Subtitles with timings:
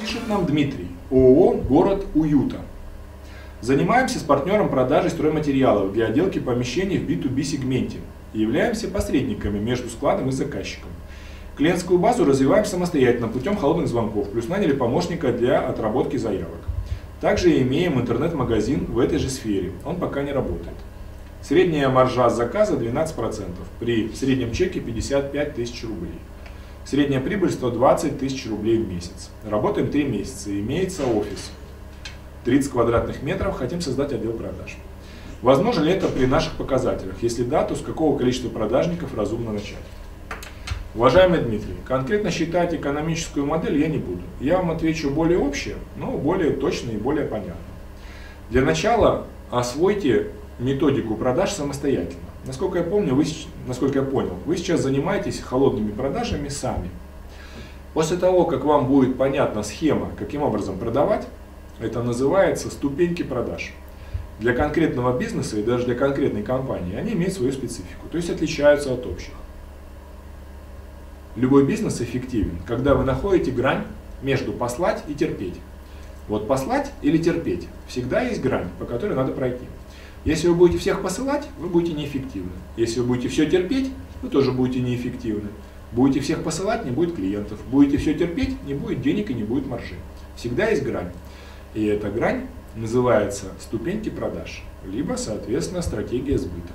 [0.00, 2.56] Пишет нам Дмитрий, ООО «Город уюта».
[3.60, 7.98] Занимаемся с партнером продажей стройматериалов для отделки помещений в B2B сегменте
[8.32, 10.90] и являемся посредниками между складом и заказчиком.
[11.56, 16.60] Клиентскую базу развиваем самостоятельно путем холодных звонков, плюс наняли помощника для отработки заявок.
[17.20, 20.76] Также имеем интернет-магазин в этой же сфере, он пока не работает.
[21.40, 23.44] Средняя маржа заказа 12%,
[23.78, 26.18] при среднем чеке 55 тысяч рублей.
[26.84, 29.30] Средняя прибыль 120 тысяч рублей в месяц.
[29.48, 31.50] Работаем 3 месяца, имеется офис.
[32.44, 34.76] 30 квадратных метров, хотим создать отдел продаж.
[35.40, 37.22] Возможно ли это при наших показателях?
[37.22, 39.84] Если да, то с какого количества продажников разумно начать?
[40.94, 44.22] Уважаемый Дмитрий, конкретно считать экономическую модель я не буду.
[44.40, 47.54] Я вам отвечу более общее, но более точно и более понятно.
[48.50, 50.28] Для начала освойте
[50.58, 52.20] методику продаж самостоятельно.
[52.46, 53.24] Насколько я помню, вы,
[53.66, 56.90] насколько я понял, вы сейчас занимаетесь холодными продажами сами.
[57.94, 61.26] После того, как вам будет понятна схема, каким образом продавать,
[61.80, 63.72] это называется ступеньки продаж.
[64.40, 68.92] Для конкретного бизнеса и даже для конкретной компании они имеют свою специфику, то есть отличаются
[68.92, 69.32] от общих.
[71.36, 73.84] Любой бизнес эффективен, когда вы находите грань
[74.22, 75.60] между послать и терпеть.
[76.28, 79.64] Вот послать или терпеть, всегда есть грань, по которой надо пройти.
[80.24, 82.52] Если вы будете всех посылать, вы будете неэффективны.
[82.76, 83.90] Если вы будете все терпеть,
[84.22, 85.50] вы тоже будете неэффективны.
[85.92, 87.60] Будете всех посылать, не будет клиентов.
[87.70, 89.96] Будете все терпеть, не будет денег и не будет маржи.
[90.34, 91.12] Всегда есть грань.
[91.74, 96.72] И эта грань называется ступеньки продаж, либо, соответственно, стратегия сбыта.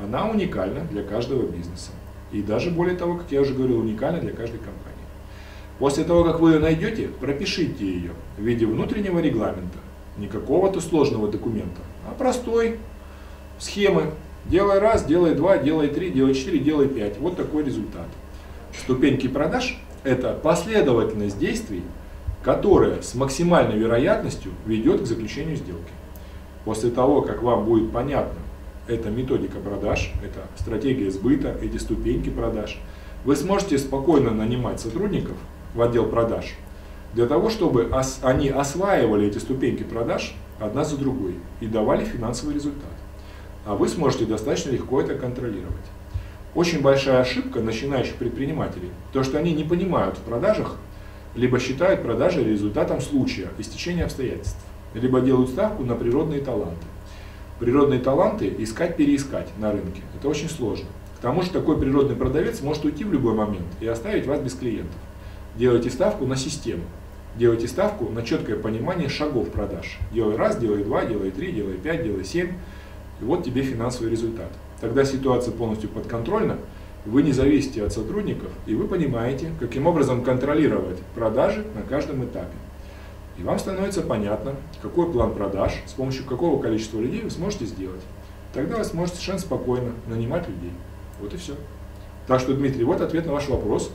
[0.00, 1.90] Она уникальна для каждого бизнеса.
[2.30, 4.98] И даже более того, как я уже говорил, уникальна для каждой компании.
[5.78, 9.78] После того, как вы ее найдете, пропишите ее в виде внутреннего регламента,
[10.18, 12.78] не какого-то сложного документа, а простой
[13.58, 14.12] схемы.
[14.44, 17.18] Делай раз, делай два, делай три, делай четыре, делай пять.
[17.18, 18.06] Вот такой результат.
[18.76, 21.82] Ступеньки продаж– это последовательность действий,
[22.42, 25.92] которая с максимальной вероятностью ведет к заключению сделки.
[26.64, 28.38] После того, как вам будет понятно,
[28.86, 32.78] это методика продаж, это стратегия сбыта, эти ступеньки продаж.
[33.24, 35.36] Вы сможете спокойно нанимать сотрудников
[35.74, 36.54] в отдел продаж
[37.14, 37.90] для того, чтобы
[38.22, 42.90] они осваивали эти ступеньки продаж одна за другой и давали финансовый результат.
[43.64, 45.74] А вы сможете достаточно легко это контролировать.
[46.54, 50.76] Очень большая ошибка начинающих предпринимателей, то что они не понимают в продажах,
[51.34, 54.58] либо считают продажи результатом случая, истечения обстоятельств,
[54.94, 56.86] либо делают ставку на природные таланты
[57.58, 60.02] природные таланты искать-переискать на рынке.
[60.16, 60.86] Это очень сложно.
[61.18, 64.54] К тому же такой природный продавец может уйти в любой момент и оставить вас без
[64.54, 64.94] клиентов.
[65.58, 66.84] Делайте ставку на систему.
[67.34, 69.98] Делайте ставку на четкое понимание шагов продаж.
[70.12, 72.52] Делай раз, делай два, делай три, делай пять, делай семь.
[73.20, 74.52] И вот тебе финансовый результат.
[74.80, 76.58] Тогда ситуация полностью подконтрольна,
[77.06, 82.56] вы не зависите от сотрудников, и вы понимаете, каким образом контролировать продажи на каждом этапе.
[83.36, 88.02] И вам становится понятно, какой план продаж, с помощью какого количества людей вы сможете сделать.
[88.54, 90.72] Тогда вы сможете совершенно спокойно нанимать людей.
[91.20, 91.54] Вот и все.
[92.28, 93.90] Так что, Дмитрий, вот ответ на ваш вопрос.